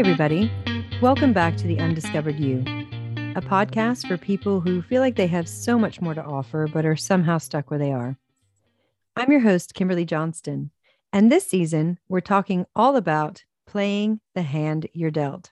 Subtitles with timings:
[0.00, 0.50] everybody.
[1.02, 2.60] Welcome back to The Undiscovered You,
[3.36, 6.86] a podcast for people who feel like they have so much more to offer but
[6.86, 8.16] are somehow stuck where they are.
[9.14, 10.70] I'm your host, Kimberly Johnston,
[11.12, 15.50] and this season we're talking all about playing the hand you're dealt.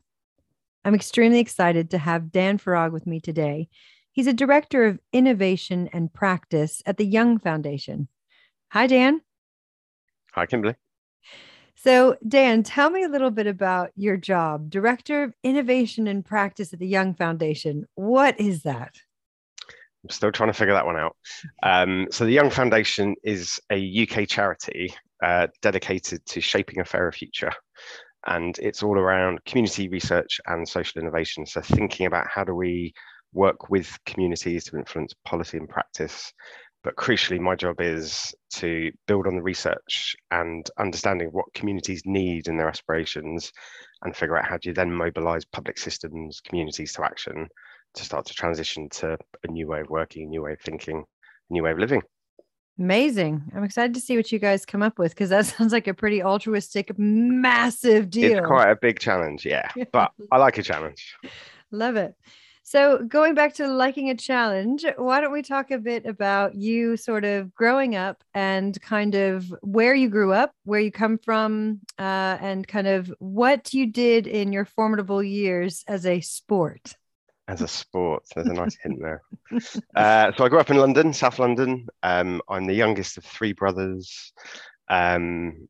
[0.83, 3.69] I'm extremely excited to have Dan Farag with me today.
[4.13, 8.09] He's a director of innovation and practice at the Young Foundation.
[8.71, 9.21] Hi, Dan.
[10.33, 10.77] Hi, Kimberly.
[11.81, 16.73] So, Dan, tell me a little bit about your job, Director of Innovation and Practice
[16.73, 17.87] at the Young Foundation.
[17.95, 18.97] What is that?
[20.03, 21.17] I'm still trying to figure that one out.
[21.63, 27.13] Um, so, the Young Foundation is a UK charity uh, dedicated to shaping a fairer
[27.13, 27.53] future.
[28.27, 31.47] And it's all around community research and social innovation.
[31.47, 32.93] So, thinking about how do we
[33.33, 36.33] work with communities to influence policy and practice
[36.85, 42.49] but crucially, my job is to build on the research and understanding what communities need
[42.49, 43.53] and their aspirations
[44.03, 47.49] and figure out how do you then mobilize public systems, communities to action
[47.95, 50.99] to start to transition to a new way of working, a new way of thinking,
[50.99, 52.03] a new way of living.
[52.79, 53.43] Amazing.
[53.57, 55.95] I'm excited to see what you guys come up with because that sounds like a
[55.95, 58.39] pretty altruistic, massive deal.
[58.39, 61.17] It's quite a big challenge, yeah, but I like a challenge.
[61.73, 62.15] Love it.
[62.71, 66.99] So, going back to liking a challenge, why don't we talk a bit about you
[66.99, 71.81] sort of growing up and kind of where you grew up, where you come from,
[71.99, 76.95] uh, and kind of what you did in your formidable years as a sport?
[77.49, 79.23] As a sport, there's a nice hint there.
[79.97, 81.89] Uh, so, I grew up in London, South London.
[82.03, 84.35] Um, I'm the youngest of three brothers.
[84.91, 85.69] Um,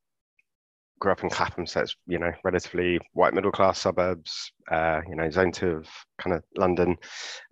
[0.98, 5.14] grew up in Clapham, so it's you know relatively white middle class suburbs, uh, you
[5.14, 6.96] know zone two of kind of London.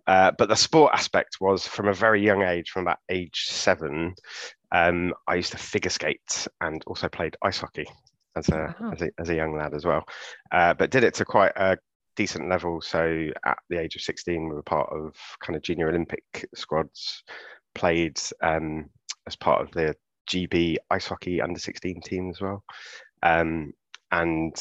[0.06, 4.14] Uh, but the sport aspect was from a very young age, from about age seven,
[4.72, 7.86] um, I used to figure skate and also played ice hockey
[8.36, 8.90] as a wow.
[8.92, 10.04] as, a, as a young lad as well.
[10.52, 11.78] Uh, but did it to quite a
[12.16, 12.80] decent level.
[12.80, 16.22] So at the age of 16, we were part of kind of junior Olympic
[16.54, 17.22] squads,
[17.74, 18.90] played um,
[19.26, 19.94] as part of the
[20.30, 22.64] GB ice hockey under 16 team as well
[23.22, 23.72] um,
[24.12, 24.54] and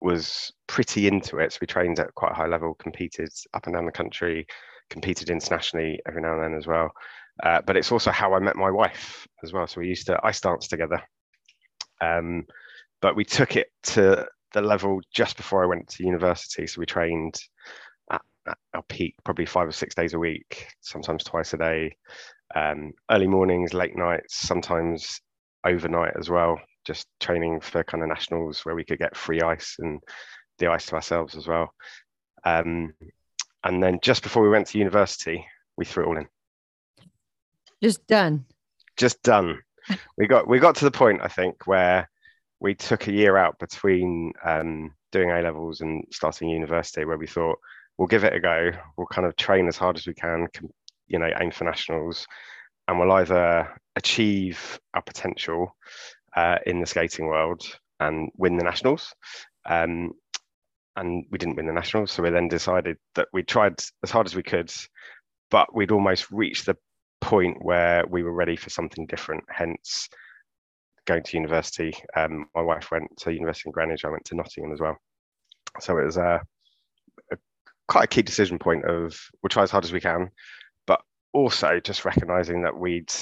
[0.00, 1.52] was pretty into it.
[1.52, 4.46] So we trained at quite a high level, competed up and down the country,
[4.90, 6.90] competed internationally every now and then as well.
[7.42, 9.66] Uh, but it's also how I met my wife as well.
[9.66, 11.02] So we used to ice dance together.
[12.00, 12.44] Um,
[13.00, 16.66] but we took it to the level just before I went to university.
[16.66, 17.36] So we trained
[18.10, 21.96] at, at our peak, probably five or six days a week, sometimes twice a day,
[22.54, 25.20] um, early mornings, late nights, sometimes
[25.64, 26.58] overnight as well
[26.88, 30.00] just training for kind of nationals where we could get free ice and
[30.58, 31.70] the ice to ourselves as well.
[32.44, 32.94] Um,
[33.62, 36.26] and then just before we went to university, we threw it all in.
[37.82, 38.46] Just done.
[38.96, 39.58] Just done.
[40.16, 42.08] we got we got to the point I think where
[42.58, 47.26] we took a year out between um, doing A levels and starting university, where we
[47.26, 47.58] thought
[47.98, 48.72] we'll give it a go.
[48.96, 50.48] We'll kind of train as hard as we can,
[51.06, 52.26] you know, aim for nationals,
[52.88, 55.76] and we'll either achieve our potential
[56.38, 57.62] uh, in the skating world
[57.98, 59.12] and win the nationals.
[59.68, 60.12] Um,
[60.94, 64.26] and we didn't win the nationals, so we then decided that we tried as hard
[64.26, 64.72] as we could,
[65.50, 66.76] but we'd almost reached the
[67.20, 69.42] point where we were ready for something different.
[69.48, 70.08] Hence,
[71.06, 71.92] going to university.
[72.16, 74.04] Um, my wife went to university in Greenwich.
[74.04, 74.96] I went to Nottingham as well.
[75.80, 76.40] So it was a,
[77.32, 77.36] a
[77.88, 80.30] quite a key decision point of we'll try as hard as we can,
[80.86, 81.00] but
[81.32, 83.12] also just recognizing that we'd,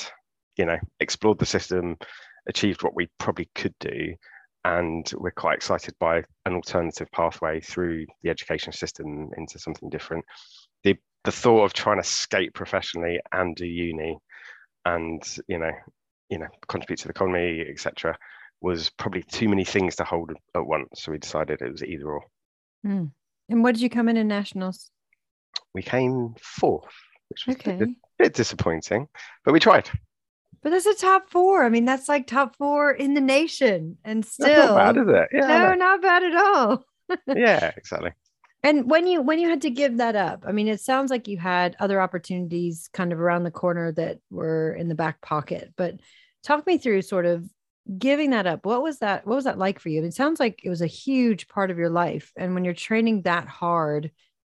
[0.57, 1.97] you know, explored the system,
[2.49, 4.15] achieved what we probably could do.
[4.65, 10.25] And we're quite excited by an alternative pathway through the education system into something different.
[10.83, 14.19] The, the thought of trying to skate professionally and do uni
[14.85, 15.71] and, you know,
[16.29, 18.19] you know, contribute to the economy, etc.,
[18.61, 21.03] was probably too many things to hold at once.
[21.03, 22.25] So we decided it was either or.
[22.85, 23.11] Mm.
[23.49, 24.91] And what did you come in in nationals?
[25.75, 26.93] We came fourth,
[27.29, 27.79] which was okay.
[27.81, 27.87] a
[28.19, 29.07] bit disappointing,
[29.45, 29.89] but we tried.
[30.67, 31.63] But that's a top four.
[31.63, 35.29] I mean, that's like top four in the nation, and still not bad, is it?
[35.33, 36.85] Yeah, no, not bad at all.
[37.37, 38.11] yeah, exactly.
[38.65, 41.29] And when you when you had to give that up, I mean, it sounds like
[41.29, 45.73] you had other opportunities kind of around the corner that were in the back pocket.
[45.77, 46.01] But
[46.43, 47.49] talk me through sort of
[47.97, 48.67] giving that up.
[48.67, 49.25] What was that?
[49.25, 50.03] What was that like for you?
[50.03, 52.33] It sounds like it was a huge part of your life.
[52.37, 54.11] And when you're training that hard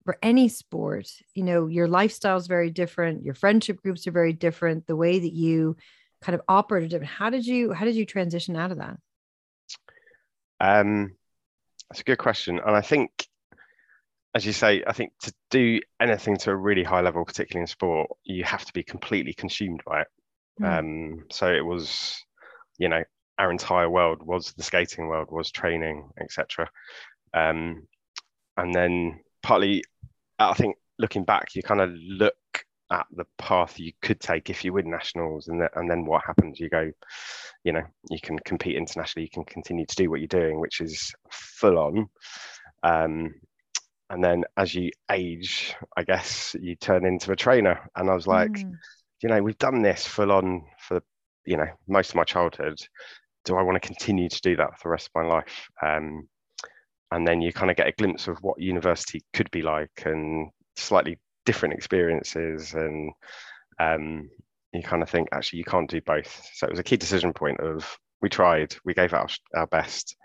[0.07, 4.33] for any sport, you know, your lifestyle is very different, your friendship groups are very
[4.33, 5.77] different, the way that you
[6.23, 7.13] kind of operated different.
[7.13, 8.97] How did you how did you transition out of that?
[10.61, 11.17] Um
[11.91, 12.59] that's a good question.
[12.65, 13.11] And I think
[14.35, 17.67] as you say, I think to do anything to a really high level, particularly in
[17.67, 20.09] sport, you have to be completely consumed by it.
[20.61, 20.79] Mm.
[20.79, 22.15] Um, so it was,
[22.79, 23.03] you know,
[23.39, 26.69] our entire world was the skating world, was training, etc.
[27.33, 27.89] Um,
[28.59, 29.85] and then partly,
[30.39, 32.35] I think looking back, you kind of look
[32.93, 36.61] at the path you could take if you win nationals, and, and then what happens?
[36.61, 36.91] You go,
[37.65, 40.81] you know, you can compete internationally, you can continue to do what you're doing, which
[40.81, 42.09] is full on.
[42.83, 43.35] Um,
[44.11, 47.91] and then as you age, I guess you turn into a trainer.
[47.97, 48.73] And I was like, mm.
[49.23, 51.03] you know, we've done this full on for
[51.45, 52.79] you know most of my childhood.
[53.45, 55.69] Do I want to continue to do that for the rest of my life?
[55.83, 56.29] Um,
[57.13, 60.51] and then you kind of get a glimpse of what university could be like and
[60.77, 63.13] slightly different experiences and
[63.79, 64.29] um,
[64.73, 66.49] you kind of think actually you can't do both.
[66.55, 70.17] So it was a key decision point of we tried we gave our, our best.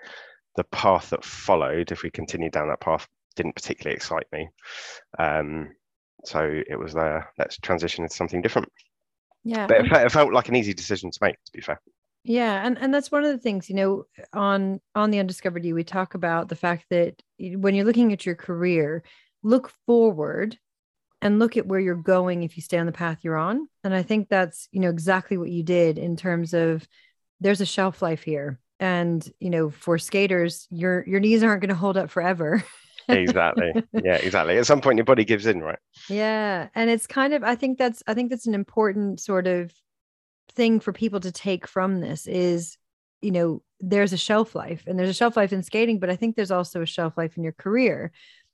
[0.56, 4.50] The path that followed if we continued down that path didn't particularly excite me.
[5.18, 5.72] Um,
[6.26, 7.32] so it was there.
[7.38, 8.70] Let's transition into something different.
[9.44, 9.68] Yeah.
[9.68, 11.80] But it, it felt like an easy decision to make to be fair
[12.24, 14.04] yeah and and that's one of the things you know
[14.34, 18.26] on on the undiscovered you we talk about the fact that when you're looking at
[18.26, 19.04] your career
[19.44, 20.58] look forward
[21.22, 23.94] and look at where you're going if you stay on the path you're on and
[23.94, 26.88] i think that's you know exactly what you did in terms of
[27.40, 31.70] there's a shelf life here and you know for skaters your your knees aren't going
[31.70, 32.64] to hold up forever.
[33.10, 33.74] Exactly.
[34.04, 34.58] Yeah exactly.
[34.58, 35.80] At some point your body gives in right?
[36.08, 39.72] Yeah and it's kind of i think that's i think that's an important sort of
[40.50, 42.78] thing for people to take from this is
[43.22, 46.16] you know there's a shelf life and there's a shelf life in skating but i
[46.16, 48.12] think there's also a shelf life in your career.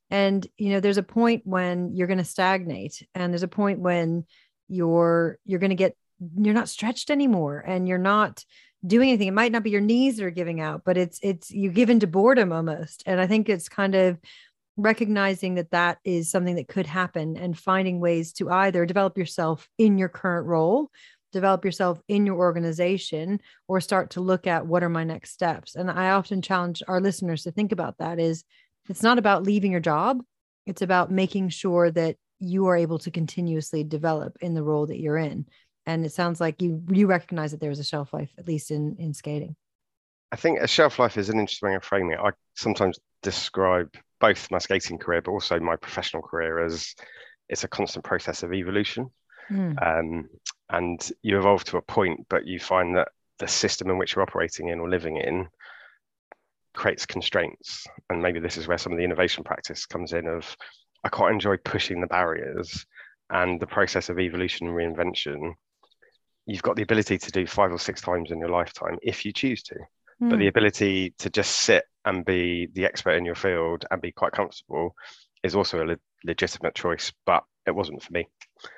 [0.10, 3.80] And you know there's a point when you're going to stagnate and there's a point
[3.80, 4.26] when
[4.70, 5.98] you're you're going to get
[6.38, 8.46] you're not stretched anymore and you're not
[8.86, 9.28] doing anything.
[9.28, 11.90] It might not be your knees that are giving out but it's it's you give
[11.90, 13.04] into boredom almost.
[13.06, 14.18] And i think it's kind of
[14.78, 19.68] recognizing that that is something that could happen and finding ways to either develop yourself
[19.78, 20.92] in your current role
[21.38, 25.76] develop yourself in your organization or start to look at what are my next steps.
[25.76, 28.44] And i often challenge our listeners to think about that is
[28.90, 30.24] it's not about leaving your job.
[30.66, 35.00] It's about making sure that you are able to continuously develop in the role that
[35.00, 35.46] you're in.
[35.86, 38.96] And it sounds like you you recognize that there's a shelf life at least in
[38.98, 39.56] in skating.
[40.32, 42.20] I think a shelf life is an interesting way of framing it.
[42.20, 46.96] I sometimes describe both my skating career but also my professional career as
[47.48, 49.12] it's a constant process of evolution.
[49.50, 49.76] Mm.
[49.82, 50.30] um,
[50.70, 53.10] and you evolve to a point but you find that
[53.40, 55.48] the system in which you're operating in or living in
[56.74, 60.56] creates constraints and maybe this is where some of the innovation practice comes in of
[61.04, 62.86] i quite enjoy pushing the barriers
[63.30, 65.54] and the process of evolution and reinvention
[66.46, 69.34] you've got the ability to do five or six times in your lifetime if you
[69.34, 70.30] choose to mm.
[70.30, 70.50] but the hmm.
[70.50, 74.94] ability to just sit and be the expert in your field and be quite comfortable
[75.44, 78.28] is also a le- legitimate choice but it wasn't for me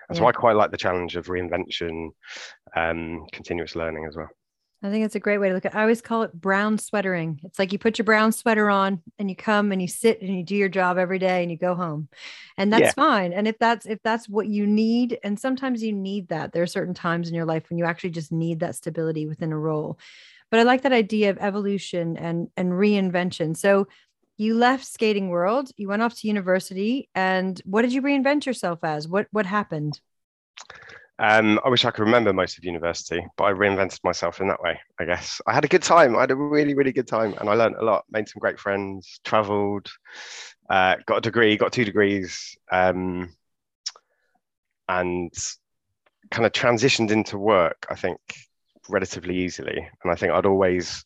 [0.09, 0.19] and yeah.
[0.19, 2.09] so i quite like the challenge of reinvention
[2.75, 4.29] um, continuous learning as well
[4.81, 5.75] I think it's a great way to look at.
[5.75, 7.41] I always call it brown sweatering.
[7.43, 10.33] It's like you put your brown sweater on and you come and you sit and
[10.33, 12.07] you do your job every day and you go home.
[12.57, 12.91] And that's yeah.
[12.93, 13.33] fine.
[13.33, 16.53] And if that's if that's what you need and sometimes you need that.
[16.53, 19.51] There are certain times in your life when you actually just need that stability within
[19.51, 19.99] a role.
[20.49, 23.57] But I like that idea of evolution and and reinvention.
[23.57, 23.89] So
[24.39, 28.79] you left skating world, you went off to university and what did you reinvent yourself
[28.83, 29.07] as?
[29.07, 29.99] What what happened?
[31.19, 34.61] Um, I wish I could remember most of university, but I reinvented myself in that
[34.61, 35.41] way, I guess.
[35.45, 36.15] I had a good time.
[36.15, 38.57] I had a really, really good time and I learned a lot, made some great
[38.57, 39.91] friends, traveled,
[40.69, 43.35] uh, got a degree, got two degrees, um,
[44.87, 45.33] and
[46.31, 48.19] kind of transitioned into work, I think,
[48.87, 49.89] relatively easily.
[50.03, 51.03] And I think I'd always,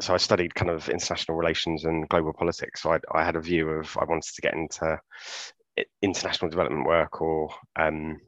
[0.00, 2.82] so I studied kind of international relations and global politics.
[2.82, 4.98] So I, I had a view of I wanted to get into
[6.02, 8.18] international development work or um,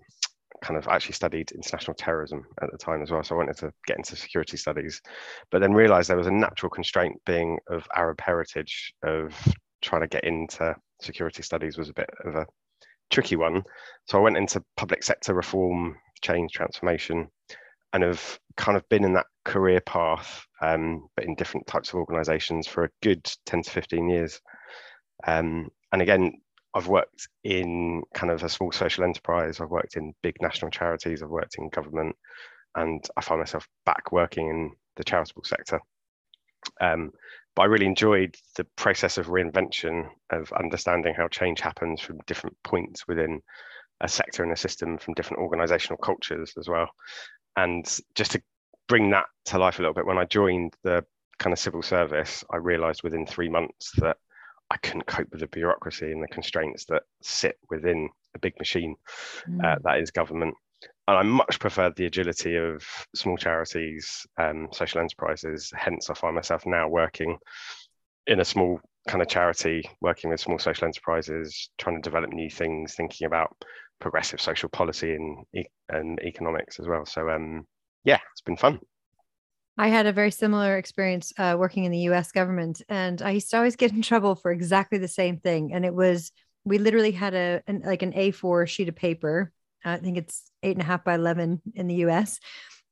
[0.62, 3.22] kind of actually studied international terrorism at the time as well.
[3.22, 5.00] So I wanted to get into security studies,
[5.50, 9.34] but then realized there was a natural constraint being of Arab heritage of
[9.80, 12.46] trying to get into security studies was a bit of a
[13.10, 13.62] tricky one.
[14.06, 17.28] So I went into public sector reform, change, transformation,
[17.92, 21.96] and have kind of been in that career path, um, but in different types of
[21.96, 24.40] organizations for a good 10 to 15 years.
[25.26, 26.32] Um, and again,
[26.74, 29.60] I've worked in kind of a small social enterprise.
[29.60, 31.22] I've worked in big national charities.
[31.22, 32.16] I've worked in government,
[32.74, 35.80] and I find myself back working in the charitable sector.
[36.80, 37.12] Um,
[37.54, 42.56] but I really enjoyed the process of reinvention, of understanding how change happens from different
[42.64, 43.42] points within
[44.00, 46.88] a sector and a system, from different organizational cultures as well.
[47.56, 47.84] And
[48.14, 48.42] just to
[48.88, 51.04] bring that to life a little bit, when I joined the
[51.38, 54.16] kind of civil service, I realized within three months that
[54.70, 58.96] I couldn't cope with the bureaucracy and the constraints that sit within a big machine
[59.46, 59.64] uh, mm.
[59.64, 60.54] uh, that is government.
[61.08, 62.84] And I much preferred the agility of
[63.14, 65.70] small charities, um, social enterprises.
[65.74, 67.36] Hence, I find myself now working
[68.26, 72.48] in a small kind of charity, working with small social enterprises, trying to develop new
[72.48, 73.54] things, thinking about
[74.00, 75.44] progressive social policy and,
[75.88, 77.04] and economics as well.
[77.04, 77.66] So um,
[78.04, 78.80] yeah, it's been fun.
[79.78, 83.50] I had a very similar experience uh, working in the US government, and I used
[83.50, 85.72] to always get in trouble for exactly the same thing.
[85.72, 86.30] And it was
[86.64, 89.52] we literally had a an, like an A4 sheet of paper.
[89.84, 92.38] I think it's eight and a half by 11 in the US.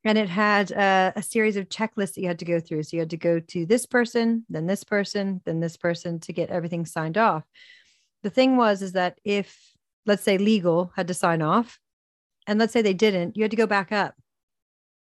[0.03, 2.83] And it had uh, a series of checklists that you had to go through.
[2.83, 6.33] So you had to go to this person, then this person, then this person to
[6.33, 7.43] get everything signed off.
[8.23, 9.57] The thing was, is that if,
[10.07, 11.79] let's say, legal had to sign off,
[12.47, 14.15] and let's say they didn't, you had to go back up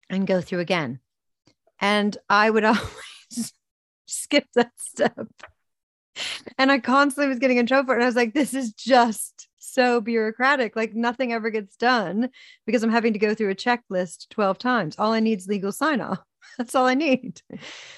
[0.10, 1.00] and go through again.
[1.80, 3.54] And I would always
[4.06, 5.28] skip that step.
[6.58, 7.98] And I constantly was getting in trouble for it.
[7.98, 10.76] And I was like, this is just so bureaucratic.
[10.76, 12.30] Like nothing ever gets done
[12.66, 14.96] because I'm having to go through a checklist 12 times.
[14.98, 16.20] All I need is legal sign off.
[16.58, 17.42] That's all I need.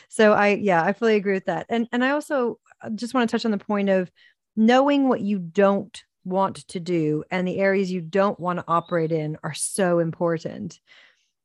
[0.09, 1.67] So I, yeah, I fully agree with that.
[1.69, 2.59] And, and I also
[2.95, 4.11] just want to touch on the point of
[4.55, 9.11] knowing what you don't want to do and the areas you don't want to operate
[9.11, 10.79] in are so important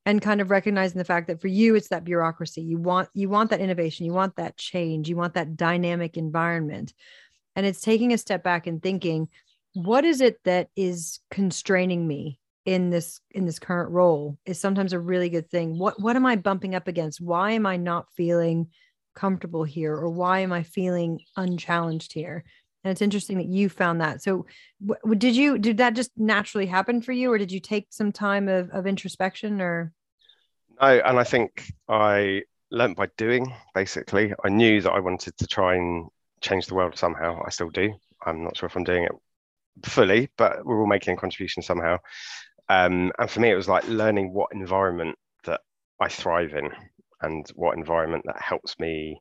[0.05, 2.63] and kind of recognizing the fact that for you it's that bureaucracy.
[2.63, 4.07] You want you want that innovation.
[4.07, 5.09] You want that change.
[5.09, 6.93] You want that dynamic environment.
[7.55, 9.29] And it's taking a step back and thinking
[9.75, 14.93] what is it that is constraining me in this in this current role is sometimes
[14.93, 15.79] a really good thing.
[15.79, 17.21] What what am i bumping up against?
[17.21, 18.69] Why am i not feeling
[19.15, 19.95] comfortable here?
[19.95, 22.45] Or why am i feeling unchallenged here
[22.85, 24.23] and it's interesting that you found that.
[24.23, 24.47] So
[24.85, 28.13] w- did you did that just naturally happen for you or did you take some
[28.13, 29.93] time of, of introspection or?
[30.81, 34.33] No and i think i learned by doing basically.
[34.45, 36.09] I knew that i wanted to try and
[36.41, 37.41] change the world somehow.
[37.47, 37.93] I still do.
[38.25, 39.13] I'm not sure if i'm doing it
[39.87, 41.99] fully but we're all making a contribution somehow.
[42.69, 45.61] Um, and for me it was like learning what environment that
[46.01, 46.71] i thrive in
[47.21, 49.21] and what environment that helps me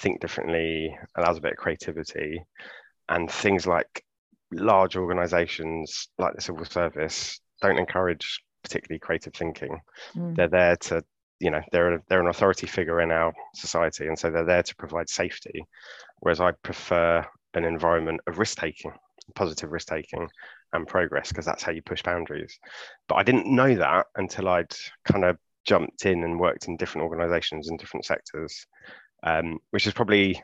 [0.00, 2.42] think differently allows a bit of creativity
[3.12, 4.04] and things like
[4.52, 9.78] large organizations like the civil service don't encourage particularly creative thinking
[10.14, 10.34] mm.
[10.36, 11.02] they're there to
[11.40, 14.76] you know they're they're an authority figure in our society and so they're there to
[14.76, 15.64] provide safety
[16.20, 18.92] whereas i prefer an environment of risk taking
[19.34, 20.28] positive risk taking
[20.72, 22.58] and progress because that's how you push boundaries
[23.08, 27.04] but i didn't know that until i'd kind of jumped in and worked in different
[27.04, 28.66] organizations in different sectors
[29.24, 30.42] um, which is probably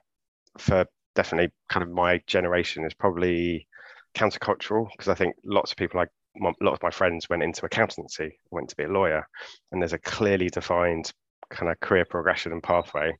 [0.58, 0.86] for
[1.18, 3.66] definitely kind of my generation is probably
[4.14, 6.10] countercultural because I think lots of people like
[6.40, 9.26] a lot of my friends went into accountancy, went to be a lawyer,
[9.72, 11.12] and there's a clearly defined
[11.50, 13.10] kind of career progression and pathway.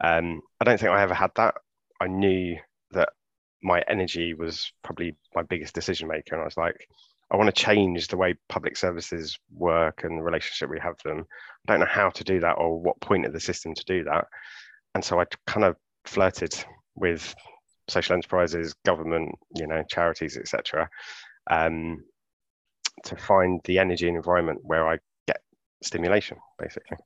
[0.00, 1.56] Um, I don't think I ever had that.
[2.00, 2.56] I knew
[2.92, 3.10] that
[3.62, 6.88] my energy was probably my biggest decision maker, and I was like,
[7.30, 11.26] I want to change the way public services work and the relationship we have them.
[11.68, 14.02] I don't know how to do that or what point of the system to do
[14.04, 14.28] that,
[14.94, 16.64] and so I kind of flirted
[16.96, 17.34] with
[17.88, 20.88] social enterprises, government, you know, charities, etc.,
[21.50, 22.04] um,
[23.04, 25.42] to find the energy and environment where I get
[25.82, 26.96] stimulation, basically.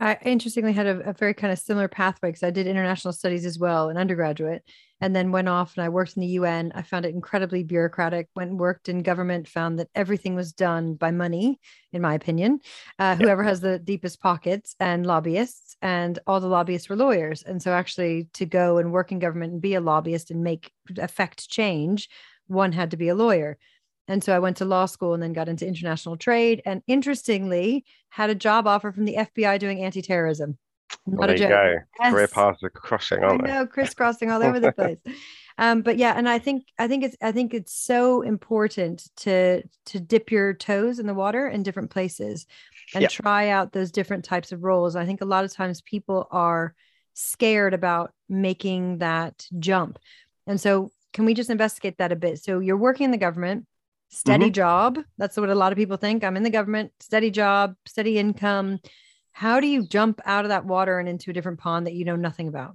[0.00, 3.46] I interestingly had a, a very kind of similar pathway because I did international studies
[3.46, 4.62] as well, an undergraduate,
[5.00, 6.72] and then went off and I worked in the UN.
[6.74, 8.28] I found it incredibly bureaucratic.
[8.34, 11.60] Went and worked in government, found that everything was done by money,
[11.92, 12.58] in my opinion.
[12.98, 17.42] Uh, whoever has the deepest pockets and lobbyists, and all the lobbyists were lawyers.
[17.42, 20.72] And so, actually, to go and work in government and be a lobbyist and make
[20.98, 22.08] affect change,
[22.46, 23.58] one had to be a lawyer.
[24.06, 26.60] And so I went to law school and then got into international trade.
[26.66, 30.58] And interestingly, had a job offer from the FBI doing anti terrorism.
[31.06, 31.48] Not well, a joke.
[31.48, 31.74] Go.
[32.00, 32.12] Yes.
[32.12, 34.98] Career paths are crossing, aren't I know, crisscrossing all over the place.
[35.56, 39.62] Um, but yeah, and I think I think it's I think it's so important to
[39.86, 42.46] to dip your toes in the water in different places
[42.94, 43.10] and yep.
[43.10, 44.96] try out those different types of roles.
[44.96, 46.74] I think a lot of times people are
[47.14, 49.98] scared about making that jump.
[50.46, 52.42] And so can we just investigate that a bit?
[52.42, 53.66] So you're working in the government,
[54.10, 54.52] steady mm-hmm.
[54.52, 54.98] job.
[55.18, 56.24] That's what a lot of people think.
[56.24, 58.80] I'm in the government, steady job, steady income.
[59.32, 62.04] How do you jump out of that water and into a different pond that you
[62.04, 62.74] know nothing about?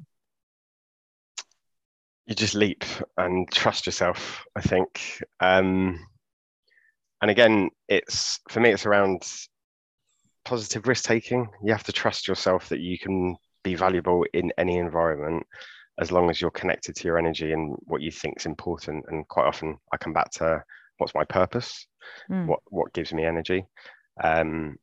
[2.26, 2.84] You just leap
[3.18, 5.24] and trust yourself, I think.
[5.40, 6.00] Um,
[7.22, 9.24] and again, it's for me, it's around
[10.50, 11.48] positive risk taking.
[11.64, 15.46] You have to trust yourself that you can be valuable in any environment
[16.00, 19.06] as long as you're connected to your energy and what you think is important.
[19.10, 20.64] And quite often, I come back to
[20.98, 21.86] what's my purpose,
[22.32, 22.48] mm.
[22.48, 23.64] what what gives me energy.
[24.24, 24.78] Um,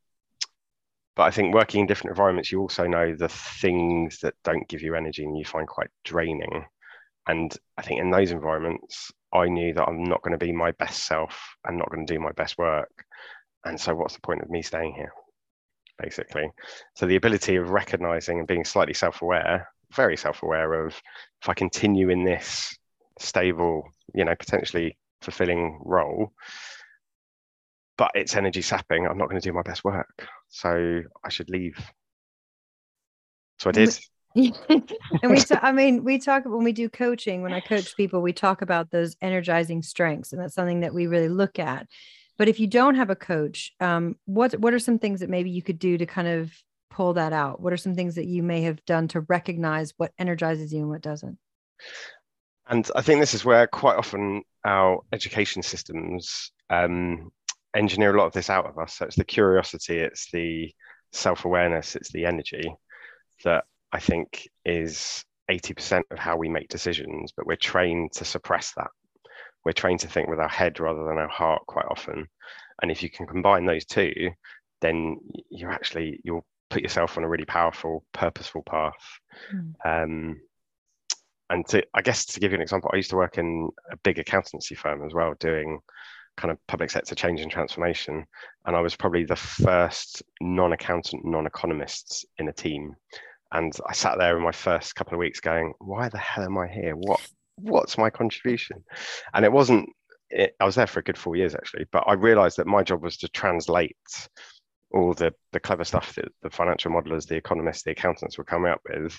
[1.16, 4.82] but I think working in different environments, you also know the things that don't give
[4.82, 6.64] you energy and you find quite draining.
[7.26, 10.70] And I think in those environments, I knew that I'm not going to be my
[10.72, 12.92] best self and not going to do my best work.
[13.64, 15.12] And so, what's the point of me staying here?
[15.98, 16.50] Basically,
[16.94, 20.94] so the ability of recognizing and being slightly self-aware very self-aware of
[21.42, 22.76] if I continue in this
[23.18, 26.32] stable, you know, potentially fulfilling role,
[27.96, 30.28] but it's energy sapping, I'm not going to do my best work.
[30.48, 31.78] So I should leave.
[33.58, 33.98] So I did.
[34.34, 34.52] and
[35.32, 38.60] we, I mean, we talk when we do coaching, when I coach people, we talk
[38.60, 41.86] about those energizing strengths, and that's something that we really look at.
[42.38, 45.50] But if you don't have a coach, um, what what are some things that maybe
[45.50, 46.52] you could do to kind of
[46.90, 47.60] pull that out?
[47.60, 50.88] What are some things that you may have done to recognize what energizes you and
[50.88, 51.38] what doesn't?
[52.68, 57.30] And I think this is where quite often our education systems um,
[57.76, 58.94] engineer a lot of this out of us.
[58.94, 60.72] So it's the curiosity, it's the
[61.12, 62.74] self awareness, it's the energy
[63.44, 68.72] that I think is 80% of how we make decisions, but we're trained to suppress
[68.76, 68.88] that.
[69.66, 72.28] We're trained to think with our head rather than our heart quite often.
[72.80, 74.30] And if you can combine those two,
[74.80, 75.18] then
[75.50, 78.94] you're actually, you'll put yourself on a really powerful, purposeful path.
[79.52, 79.74] Mm.
[79.84, 80.40] Um,
[81.50, 83.96] and to, I guess to give you an example, I used to work in a
[84.04, 85.80] big accountancy firm as well, doing
[86.36, 88.24] kind of public sector change and transformation.
[88.66, 92.94] And I was probably the first non accountant, non economist in a team.
[93.50, 96.56] And I sat there in my first couple of weeks going, why the hell am
[96.56, 96.94] I here?
[96.94, 97.20] What
[97.56, 98.84] what's my contribution?
[99.34, 99.88] And it wasn't
[100.30, 102.82] it, I was there for a good four years actually, but I realized that my
[102.82, 103.96] job was to translate
[104.92, 108.70] all the the clever stuff that the financial modelers, the economists, the accountants were coming
[108.70, 109.18] up with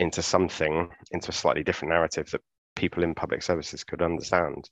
[0.00, 2.40] into something, into a slightly different narrative that
[2.74, 4.68] people in public services could understand.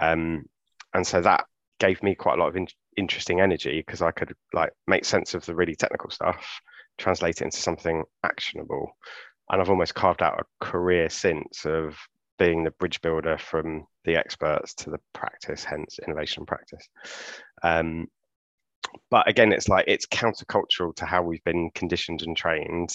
[0.00, 0.44] Um,
[0.94, 1.44] and so that
[1.80, 5.34] gave me quite a lot of in- interesting energy because I could like make sense
[5.34, 6.60] of the really technical stuff,
[6.98, 8.96] translate it into something actionable.
[9.50, 11.96] And I've almost carved out a career since of
[12.38, 16.88] being the bridge builder from the experts to the practice, hence innovation practice.
[17.62, 18.08] Um,
[19.10, 22.90] but again, it's like it's countercultural to how we've been conditioned and trained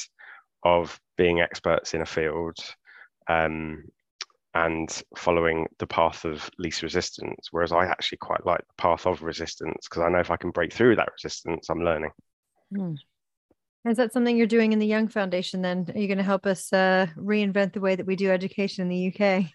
[0.63, 2.57] of being experts in a field
[3.29, 3.83] um,
[4.53, 7.47] and following the path of least resistance.
[7.51, 10.51] Whereas I actually quite like the path of resistance because I know if I can
[10.51, 12.11] break through that resistance, I'm learning.
[12.75, 12.93] Hmm.
[13.89, 15.89] Is that something you're doing in the Young Foundation then?
[15.93, 18.89] Are you going to help us uh, reinvent the way that we do education in
[18.89, 19.45] the UK?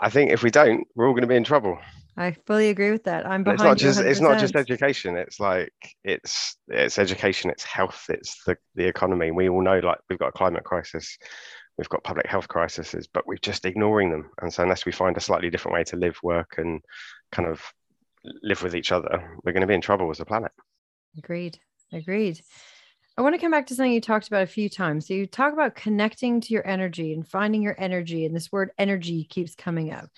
[0.00, 1.78] I think if we don't, we're all going to be in trouble.
[2.16, 3.26] I fully agree with that.
[3.26, 3.60] I'm behind.
[3.60, 4.10] It's not just 100%.
[4.10, 5.16] it's not just education.
[5.16, 7.50] It's like it's it's education.
[7.50, 8.06] It's health.
[8.08, 9.30] It's the the economy.
[9.30, 11.16] We all know like we've got a climate crisis,
[11.76, 14.30] we've got public health crises, but we're just ignoring them.
[14.42, 16.82] And so unless we find a slightly different way to live, work, and
[17.30, 17.62] kind of
[18.42, 20.50] live with each other, we're going to be in trouble as a planet.
[21.16, 21.58] Agreed.
[21.92, 22.40] Agreed.
[23.18, 25.08] I want to come back to something you talked about a few times.
[25.08, 28.70] So you talk about connecting to your energy and finding your energy, and this word
[28.78, 30.08] energy keeps coming up.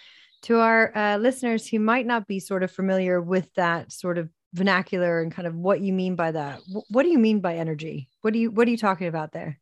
[0.42, 4.28] To our uh, listeners who might not be sort of familiar with that sort of
[4.52, 6.60] vernacular and kind of what you mean by that,
[6.90, 8.10] what do you mean by energy?
[8.20, 9.58] What do you what are you talking about there?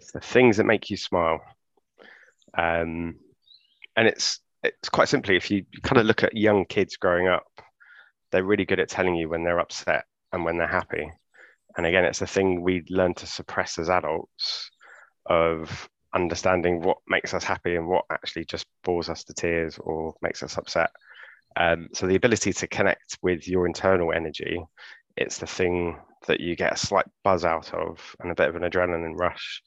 [0.00, 1.42] It's the things that make you smile,
[2.58, 3.20] um,
[3.94, 7.46] and it's it's quite simply if you kind of look at young kids growing up,
[8.32, 11.08] they're really good at telling you when they're upset and when they're happy
[11.76, 14.70] and again it's a thing we learn to suppress as adults
[15.26, 20.14] of understanding what makes us happy and what actually just bores us to tears or
[20.22, 20.90] makes us upset.
[21.56, 24.60] Um, so the ability to connect with your internal energy
[25.16, 28.56] it's the thing that you get a slight buzz out of and a bit of
[28.56, 29.62] an adrenaline rush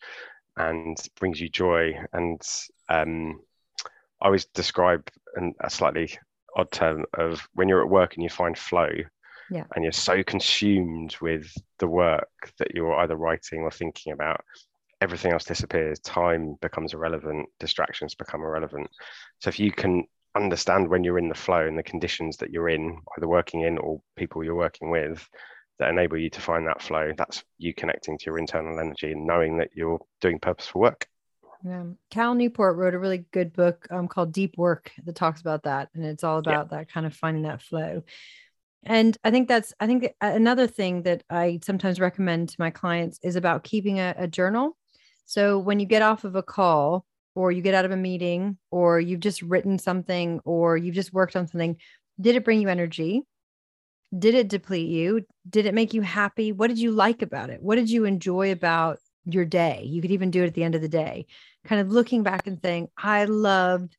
[0.57, 1.93] and brings you joy.
[2.13, 2.41] And
[2.89, 3.39] um,
[4.21, 6.17] i always describe an, a slightly
[6.55, 8.89] odd term of when you're at work and you find flow
[9.51, 9.63] yeah.
[9.75, 12.29] and you're so consumed with the work
[12.59, 14.41] that you're either writing or thinking about
[15.01, 18.89] everything else disappears time becomes irrelevant distractions become irrelevant
[19.39, 20.03] so if you can
[20.35, 23.77] understand when you're in the flow and the conditions that you're in either working in
[23.77, 25.27] or people you're working with
[25.79, 29.25] that enable you to find that flow that's you connecting to your internal energy and
[29.25, 31.07] knowing that you're doing purposeful work
[31.63, 31.83] yeah.
[32.11, 35.89] Cal Newport wrote a really good book um, called Deep Work that talks about that.
[35.95, 36.77] And it's all about yeah.
[36.77, 38.03] that kind of finding that flow
[38.83, 42.69] and i think that's i think uh, another thing that i sometimes recommend to my
[42.69, 44.77] clients is about keeping a, a, journal.
[45.25, 48.57] So when you get off of a call or you get out of a meeting
[48.71, 51.77] or you've just written something or you've just worked on something
[52.19, 53.23] did it bring you energy?
[54.17, 55.25] Did it deplete you?
[55.49, 56.51] Did it make you happy?
[56.51, 57.61] What did you like about it?
[57.61, 59.83] What did you enjoy about your day?
[59.85, 61.25] You could even do it at the end of the day.
[61.65, 63.97] Kind of looking back and saying i loved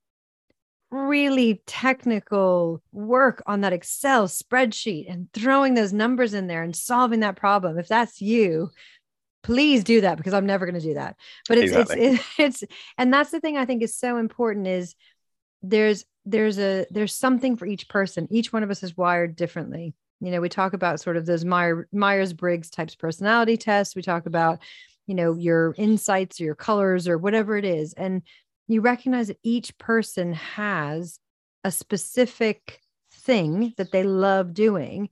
[0.90, 7.20] really technical work on that Excel spreadsheet and throwing those numbers in there and solving
[7.20, 7.78] that problem.
[7.78, 8.70] If that's you,
[9.42, 11.16] please do that because I'm never going to do that.
[11.48, 12.04] But it's, exactly.
[12.06, 14.94] it's, it's, it's, and that's the thing I think is so important is
[15.62, 18.28] there's, there's a, there's something for each person.
[18.30, 19.94] Each one of us is wired differently.
[20.20, 23.94] You know, we talk about sort of those Meyer, Myers Briggs types personality tests.
[23.94, 24.58] We talk about
[25.06, 28.22] you know your insights or your colors or whatever it is and
[28.68, 31.18] you recognize that each person has
[31.64, 32.80] a specific
[33.12, 35.08] thing that they love doing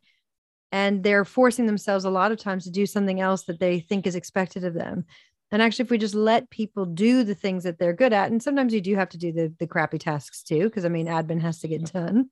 [0.70, 4.06] and they're forcing themselves a lot of times to do something else that they think
[4.06, 5.04] is expected of them.
[5.50, 8.42] And actually if we just let people do the things that they're good at and
[8.42, 11.40] sometimes you do have to do the the crappy tasks too because i mean admin
[11.40, 12.30] has to get done.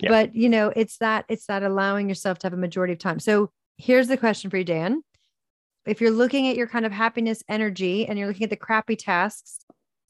[0.00, 0.08] Yeah.
[0.08, 3.20] but you know it's that it's that allowing yourself to have a majority of time.
[3.20, 5.02] So here's the question for you dan.
[5.86, 8.96] If you're looking at your kind of happiness energy and you're looking at the crappy
[8.96, 9.63] tasks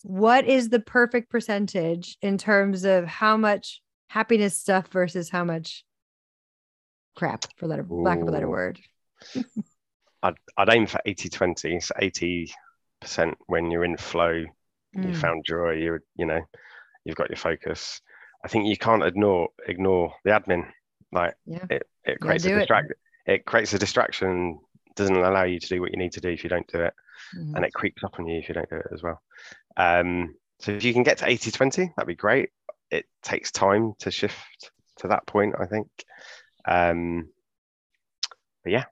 [0.05, 5.83] what is the perfect percentage in terms of how much happiness stuff versus how much
[7.17, 8.79] crap for letter, lack of a better word
[10.23, 12.53] I'd, I'd aim for 80 20 so 80
[13.01, 14.45] percent when you're in flow
[14.95, 15.09] mm.
[15.09, 16.41] you found joy you you know
[17.07, 18.03] you've got your focus
[18.45, 20.67] i think you can't ignore ignore the admin
[21.13, 21.65] like yeah.
[21.71, 23.33] it, it creates a distract it.
[23.33, 23.47] it.
[23.47, 24.59] creates a distraction
[24.97, 26.93] doesn't allow you to do what you need to do if you don't do it
[27.35, 27.55] mm.
[27.55, 29.21] and it creeps up on you if you don't do it as well
[29.77, 32.51] um, so if you can get to 80 20 that'd be great
[32.91, 35.89] it takes time to shift to that point i think
[36.67, 37.29] um,
[38.63, 38.85] but yeah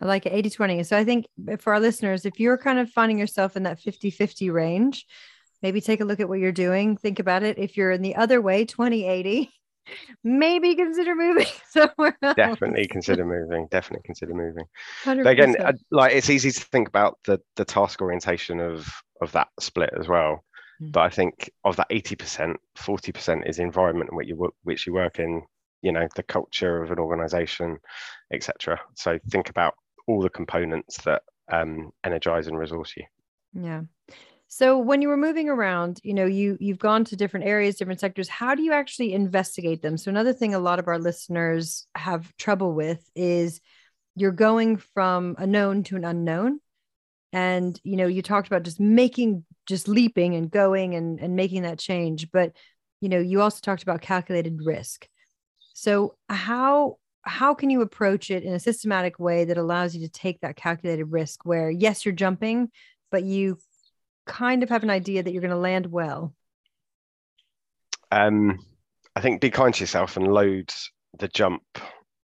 [0.00, 0.82] I like it 80 20.
[0.82, 1.26] So I think
[1.60, 5.06] for our listeners, if you're kind of finding yourself in that 50 50 range,
[5.62, 6.96] maybe take a look at what you're doing.
[6.96, 7.56] Think about it.
[7.56, 9.50] If you're in the other way, 20 80,
[10.24, 12.36] maybe consider moving somewhere else.
[12.36, 13.68] Definitely consider moving.
[13.70, 14.64] Definitely consider moving.
[15.04, 15.24] 100%.
[15.24, 15.56] But again,
[15.90, 18.88] like it's easy to think about the the task orientation of
[19.20, 20.44] of that split as well.
[20.82, 20.90] Mm-hmm.
[20.90, 25.18] But I think of that 80%, 40% is environment in which you which you work
[25.18, 25.42] in,
[25.82, 27.78] you know, the culture of an organization,
[28.32, 28.80] etc.
[28.94, 29.74] So think about
[30.08, 33.04] all the components that um, energize and resource you.
[33.52, 33.82] Yeah.
[34.54, 38.00] So when you were moving around, you know, you you've gone to different areas, different
[38.00, 38.28] sectors.
[38.28, 39.96] How do you actually investigate them?
[39.96, 43.62] So another thing a lot of our listeners have trouble with is
[44.14, 46.60] you're going from a known to an unknown.
[47.32, 51.62] And you know, you talked about just making just leaping and going and and making
[51.62, 52.52] that change, but
[53.00, 55.08] you know, you also talked about calculated risk.
[55.72, 60.12] So how how can you approach it in a systematic way that allows you to
[60.12, 62.68] take that calculated risk where yes you're jumping
[63.10, 63.56] but you
[64.26, 66.34] kind of have an idea that you're going to land well?
[68.10, 68.58] Um
[69.14, 70.72] i think be kind to yourself and load
[71.18, 71.62] the jump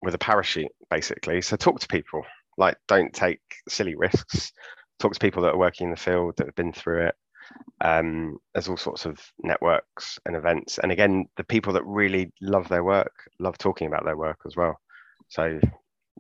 [0.02, 1.42] with a parachute basically.
[1.42, 2.24] So talk to people.
[2.58, 4.52] Like don't take silly risks.
[5.00, 7.16] Talk to people that are working in the field that have been through it.
[7.82, 10.80] Um, there's all sorts of networks and events.
[10.80, 14.56] And again the people that really love their work love talking about their work as
[14.56, 14.80] well.
[15.30, 15.60] So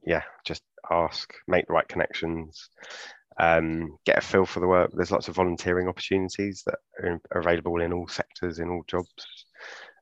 [0.05, 2.69] yeah, just ask, make the right connections,
[3.39, 4.91] um, get a feel for the work.
[4.93, 9.45] There's lots of volunteering opportunities that are, available in all sectors, in all jobs.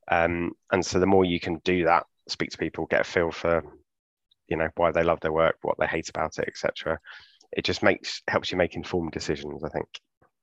[0.09, 3.31] Um, and so the more you can do that, speak to people, get a feel
[3.31, 3.63] for,
[4.47, 6.99] you know, why they love their work, what they hate about it, etc.
[7.51, 9.63] It just makes helps you make informed decisions.
[9.63, 9.87] I think.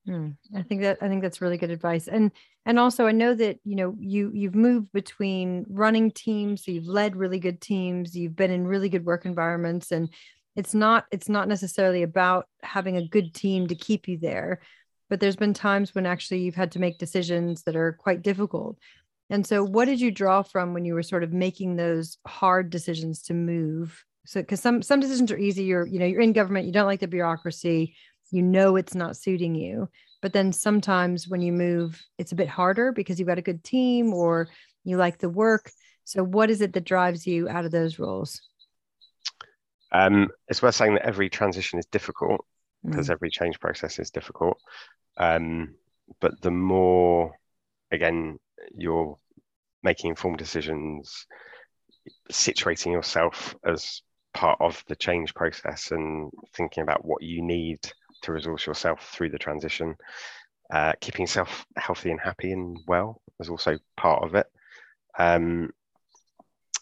[0.07, 2.07] Mm, I think that I think that's really good advice.
[2.07, 2.31] And
[2.65, 6.87] and also I know that you know you you've moved between running teams, so you've
[6.87, 10.09] led really good teams, you've been in really good work environments and
[10.55, 14.61] it's not it's not necessarily about having a good team to keep you there,
[15.09, 18.77] but there's been times when actually you've had to make decisions that are quite difficult.
[19.29, 22.69] And so what did you draw from when you were sort of making those hard
[22.69, 24.03] decisions to move?
[24.25, 26.87] So because some some decisions are easy, you're you know, you're in government, you don't
[26.87, 27.95] like the bureaucracy
[28.33, 29.87] you know it's not suiting you
[30.21, 33.63] but then sometimes when you move it's a bit harder because you've got a good
[33.63, 34.49] team or
[34.83, 35.71] you like the work
[36.03, 38.41] so what is it that drives you out of those roles
[39.93, 42.43] um, it's worth saying that every transition is difficult
[42.85, 43.11] because mm.
[43.11, 44.57] every change process is difficult
[45.17, 45.75] um,
[46.19, 47.31] but the more
[47.91, 48.37] again
[48.75, 49.17] you're
[49.83, 51.27] making informed decisions
[52.31, 54.01] situating yourself as
[54.33, 57.79] part of the change process and thinking about what you need
[58.21, 59.95] to resource yourself through the transition.
[60.71, 64.47] Uh, keeping yourself healthy and happy and well is also part of it.
[65.19, 65.71] Um,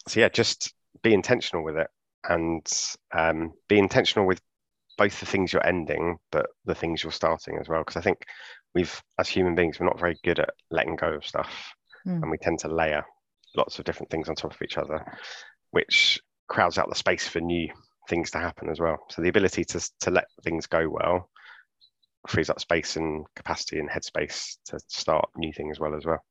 [0.08, 1.88] so yeah, just be intentional with it
[2.27, 2.65] and
[3.13, 4.39] um, be intentional with
[4.97, 7.81] both the things you're ending, but the things you're starting as well.
[7.81, 8.23] Because I think
[8.75, 11.73] we've, as human beings, we're not very good at letting go of stuff,
[12.07, 12.21] mm.
[12.21, 13.03] and we tend to layer
[13.55, 15.03] lots of different things on top of each other,
[15.71, 17.67] which crowds out the space for new
[18.10, 18.97] things to happen as well.
[19.10, 21.29] So the ability to to let things go well
[22.27, 26.23] frees up space and capacity and headspace to start new things well as well.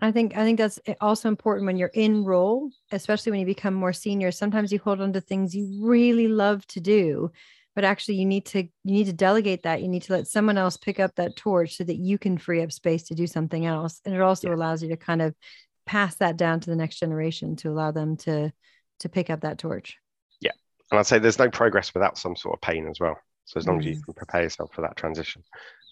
[0.00, 3.74] I think I think that's also important when you're in role, especially when you become
[3.74, 4.30] more senior.
[4.30, 7.32] Sometimes you hold on to things you really love to do,
[7.74, 9.82] but actually you need to you need to delegate that.
[9.82, 12.62] You need to let someone else pick up that torch so that you can free
[12.62, 14.00] up space to do something else.
[14.04, 14.54] And it also yeah.
[14.54, 15.34] allows you to kind of
[15.86, 18.52] pass that down to the next generation to allow them to
[19.00, 19.96] to pick up that torch.
[20.40, 20.52] Yeah.
[20.90, 23.16] And I'd say there's no progress without some sort of pain as well.
[23.46, 23.80] So as long mm.
[23.80, 25.42] as you can prepare yourself for that transition,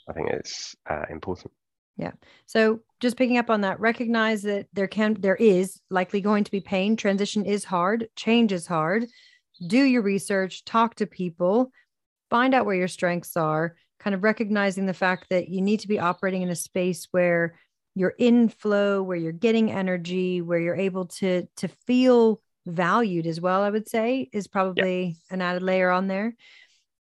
[0.08, 1.52] I think it's uh, important.
[1.96, 2.12] Yeah.
[2.46, 6.50] So just picking up on that, recognize that there can there is likely going to
[6.50, 6.96] be pain.
[6.96, 9.06] Transition is hard, change is hard.
[9.66, 11.70] Do your research, talk to people,
[12.28, 15.88] find out where your strengths are, kind of recognizing the fact that you need to
[15.88, 17.58] be operating in a space where
[17.94, 23.40] you're in flow, where you're getting energy, where you're able to to feel valued as
[23.40, 26.34] well, I would say is probably an added layer on there.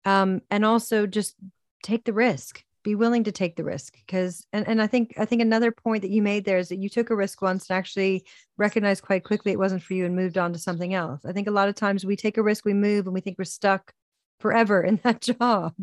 [0.04, 1.36] Um, and also just
[1.82, 5.24] take the risk be willing to take the risk because and, and i think i
[5.24, 7.76] think another point that you made there is that you took a risk once and
[7.76, 8.24] actually
[8.62, 11.24] recognized quite quickly it wasn't for you and moved on to something else.
[11.24, 13.38] I think a lot of times we take a risk we move and we think
[13.38, 13.92] we're stuck
[14.40, 15.74] forever in that job.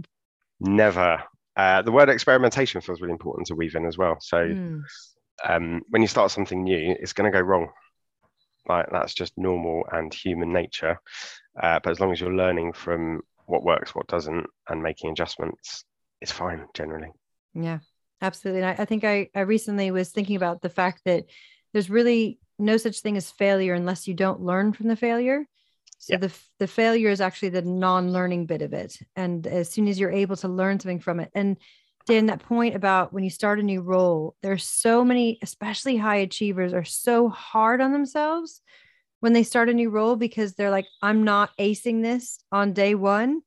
[0.59, 1.23] Never.
[1.55, 4.17] Uh, the word experimentation feels really important to weave in as well.
[4.21, 4.81] So mm.
[5.47, 7.69] um, when you start something new it's going to go wrong.
[8.67, 10.99] Like that's just normal and human nature.
[11.62, 15.83] Uh, but as long as you're learning from what works what doesn't and making adjustments
[16.21, 17.10] it's fine generally.
[17.53, 17.79] Yeah,
[18.21, 18.62] absolutely.
[18.62, 21.25] And I, I think I, I recently was thinking about the fact that
[21.73, 25.45] there's really no such thing as failure unless you don't learn from the failure.
[25.97, 26.19] So yeah.
[26.19, 28.97] the the failure is actually the non-learning bit of it.
[29.15, 31.58] And as soon as you're able to learn something from it, and
[32.05, 36.17] Dan, that point about when you start a new role, there's so many, especially high
[36.17, 38.62] achievers, are so hard on themselves
[39.19, 42.95] when they start a new role because they're like, I'm not acing this on day
[42.95, 43.41] one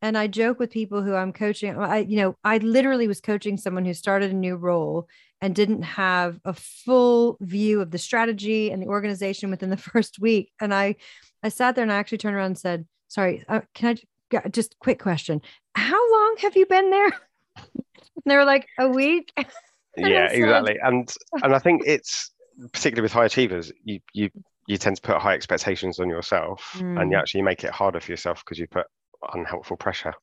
[0.00, 1.76] and I joke with people who I'm coaching.
[1.76, 5.08] I, you know, I literally was coaching someone who started a new role
[5.40, 10.18] and didn't have a full view of the strategy and the organization within the first
[10.18, 10.52] week.
[10.60, 10.96] And I,
[11.42, 13.98] I sat there and I actually turned around and said, "Sorry, uh, can
[14.32, 15.40] I just quick question?
[15.74, 17.10] How long have you been there?"
[17.56, 17.84] and
[18.26, 19.32] they were like, "A week."
[19.96, 20.78] yeah, said, exactly.
[20.82, 22.30] And and I think it's
[22.72, 24.30] particularly with high achievers, you you
[24.66, 27.00] you tend to put high expectations on yourself, mm.
[27.00, 27.20] and you mm.
[27.20, 28.86] actually make it harder for yourself because you put
[29.32, 30.14] unhelpful pressure.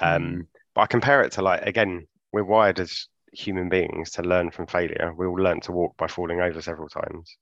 [0.00, 0.46] Um, mm.
[0.74, 4.66] But I compare it to like again, we're wired as human beings to learn from
[4.66, 5.12] failure.
[5.16, 7.36] We all learn to walk by falling over several times,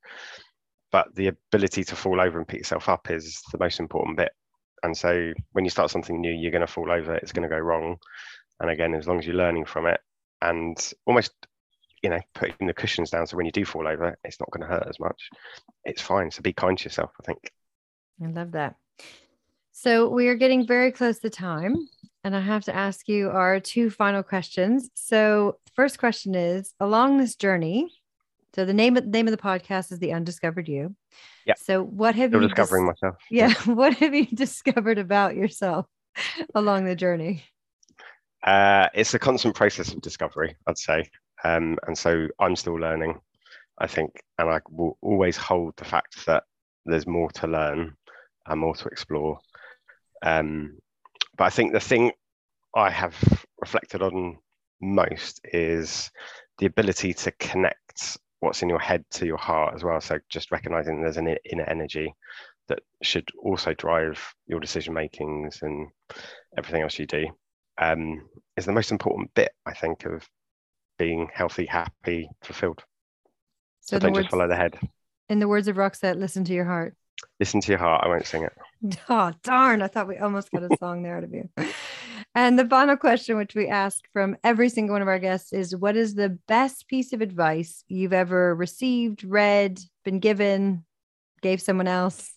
[0.93, 4.33] but the ability to fall over and pick yourself up is the most important bit.
[4.83, 7.15] And so when you start something new, you're going to fall over.
[7.17, 7.97] It's going to go wrong.
[8.61, 10.01] And again, as long as you're learning from it
[10.43, 11.33] and almost
[12.03, 14.63] you know putting the cushions down so when you do fall over it's not going
[14.63, 15.29] to hurt as much
[15.85, 17.53] it's fine so be kind to yourself i think
[18.23, 18.77] i love that
[19.73, 21.77] so we are getting very close to time,
[22.25, 24.91] and I have to ask you our two final questions.
[24.95, 27.93] So the first question is along this journey.
[28.55, 30.95] So the name of the name of the podcast is the Undiscovered You.
[31.47, 31.55] Yeah.
[31.57, 33.17] So what have Still you discovering dis- myself?
[33.31, 33.55] Yeah.
[33.75, 35.87] What have you discovered about yourself
[36.55, 37.45] along the journey?
[38.43, 41.09] Uh, it's a constant process of discovery, I'd say.
[41.45, 43.19] Um, and so I'm still learning,
[43.79, 46.45] I think, and I will always hold the fact that
[46.87, 47.95] there's more to learn
[48.47, 49.39] and more to explore
[50.23, 50.79] um,
[51.37, 52.13] but I think the thing
[52.75, 53.17] I have
[53.61, 54.39] reflected on
[54.81, 56.11] most is
[56.59, 60.01] the ability to connect what's in your head to your heart as well.
[60.01, 62.15] So just recognizing there's an inner energy
[62.69, 65.89] that should also drive your decision makings and
[66.57, 67.27] everything else you do
[67.79, 70.29] um, is the most important bit, I think, of
[70.99, 72.83] being healthy, happy, fulfilled.
[73.81, 74.79] So, so don't words, just follow the head.
[75.29, 76.95] In the words of Roxette, listen to your heart.
[77.39, 78.05] Listen to your heart.
[78.05, 78.53] I won't sing it.
[79.11, 79.83] Oh, darn.
[79.83, 81.51] I thought we almost got a song there out of you.
[82.35, 85.77] And the final question, which we ask from every single one of our guests, is
[85.77, 90.85] what is the best piece of advice you've ever received, read, been given,
[91.43, 92.33] gave someone else?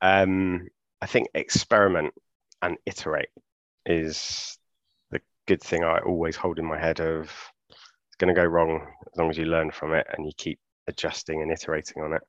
[0.00, 0.68] Um,
[1.00, 2.14] I think experiment
[2.62, 3.28] and iterate
[3.86, 4.58] is
[5.10, 7.30] the good thing I always hold in my head of
[7.68, 8.80] it's going to go wrong
[9.12, 12.22] as long as you learn from it and you keep adjusting and iterating on it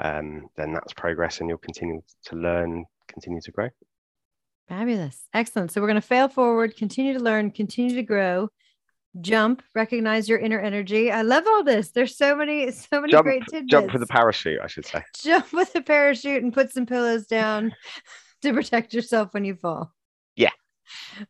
[0.00, 3.68] um, then that's progress and you'll continue to learn, continue to grow.
[4.68, 5.26] Fabulous.
[5.32, 5.72] Excellent.
[5.72, 8.50] So we're going to fail forward, continue to learn, continue to grow,
[9.20, 11.10] jump, recognize your inner energy.
[11.10, 11.90] I love all this.
[11.90, 13.70] There's so many, so many jump, great tidbits.
[13.70, 15.02] Jump with a parachute, I should say.
[15.16, 17.74] Jump with a parachute and put some pillows down
[18.42, 19.92] to protect yourself when you fall.
[20.36, 20.50] Yeah.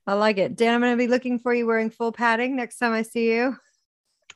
[0.07, 0.57] I like it.
[0.57, 3.33] Dan, I'm going to be looking for you wearing full padding next time I see
[3.33, 3.57] you.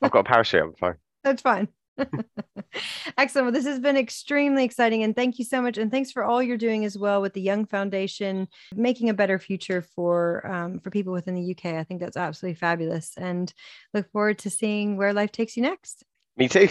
[0.01, 0.63] I've got a parachute.
[0.63, 0.95] I'm fine.
[1.23, 1.67] That's fine.
[3.17, 3.45] Excellent.
[3.45, 5.03] Well, this has been extremely exciting.
[5.03, 5.77] And thank you so much.
[5.77, 9.39] And thanks for all you're doing as well with the Young Foundation, making a better
[9.39, 11.75] future for um, for people within the UK.
[11.75, 13.13] I think that's absolutely fabulous.
[13.17, 13.53] And
[13.93, 16.03] look forward to seeing where life takes you next.
[16.37, 16.69] Me too.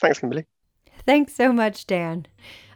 [0.00, 0.46] Thanks, Kimberly.
[1.06, 2.26] Thanks so much, Dan.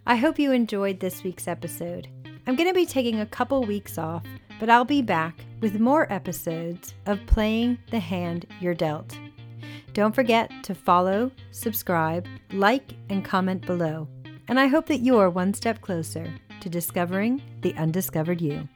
[0.06, 2.08] I hope you enjoyed this week's episode.
[2.46, 4.24] I'm going to be taking a couple weeks off,
[4.60, 9.18] but I'll be back with more episodes of Playing the Hand You're Dealt.
[9.96, 14.06] Don't forget to follow, subscribe, like, and comment below.
[14.46, 16.30] And I hope that you're one step closer
[16.60, 18.68] to discovering the undiscovered you.